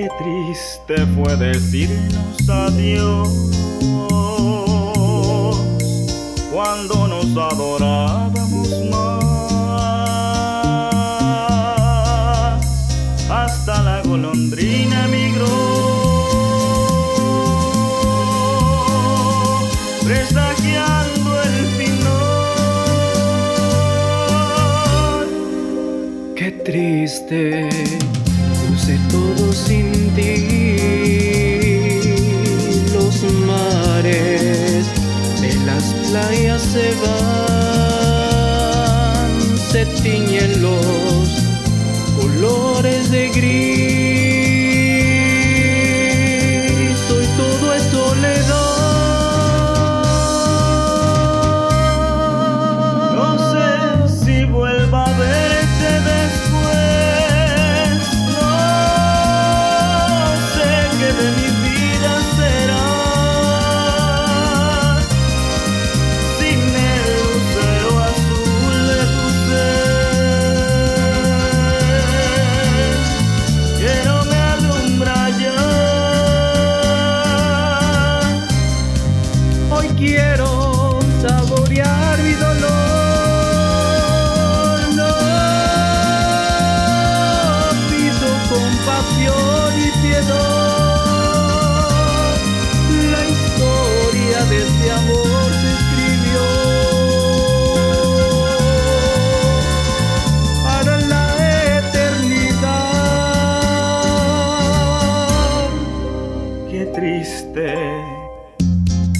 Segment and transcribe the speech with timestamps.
[0.00, 3.28] Qué triste fue decirnos adiós
[6.50, 9.10] cuando nos adorábamos más.
[13.28, 15.46] Hasta la golondrina emigró,
[20.02, 22.06] presagiando el final.
[26.34, 27.68] Qué triste
[28.90, 30.48] luce todo sin ti.
[32.92, 34.86] Los mares
[35.40, 38.10] de las playas se van,
[39.70, 41.28] se tiñen los
[42.20, 43.89] colores de gris.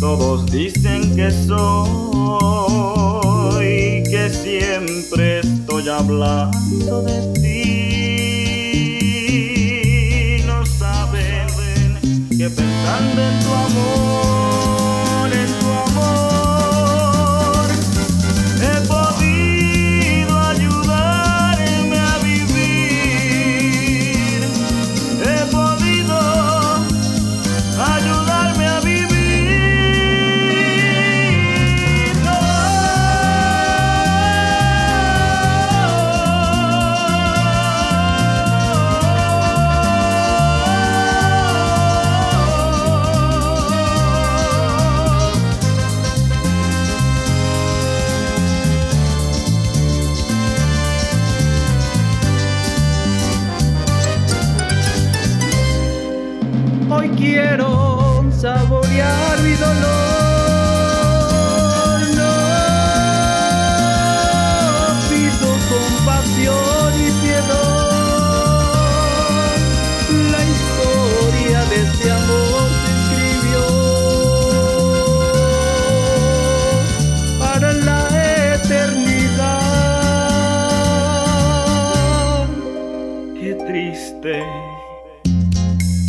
[0.00, 1.58] Todos dicen que soy,
[4.04, 7.37] que siempre estoy hablando de ti.
[56.98, 59.78] Hoy quiero saborear mi dolor.
[62.16, 62.32] No
[65.08, 67.98] pido compasión y piedad.
[70.32, 73.64] La historia de este amor se escribió
[77.38, 78.00] para la
[78.56, 79.38] eternidad.
[83.38, 84.34] Qué triste.